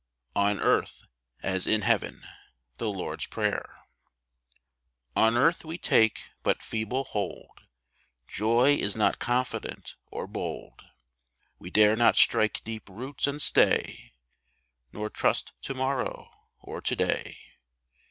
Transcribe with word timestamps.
On 0.35 0.59
earth 0.59 1.03
as 1.43 1.67
in 1.67 1.83
heaven. 1.83 2.23
The 2.77 2.89
Lord 2.89 3.21
s 3.21 3.27
Prayer. 3.27 3.83
N 5.15 5.37
earth 5.37 5.63
we 5.63 5.77
take 5.77 6.31
but 6.41 6.63
feeble 6.63 7.03
hold; 7.03 7.61
Joy 8.27 8.73
is 8.77 8.95
not 8.95 9.19
confident 9.19 9.97
or 10.07 10.25
bold; 10.25 10.81
We 11.59 11.69
dare 11.69 11.95
not 11.95 12.15
strike 12.15 12.63
deep 12.63 12.89
roots 12.89 13.27
and 13.27 13.39
stay, 13.39 14.15
Nor 14.91 15.07
trust 15.07 15.53
to 15.65 15.75
morrow 15.75 16.31
or 16.59 16.81
to 16.81 16.95
day. 16.95 17.37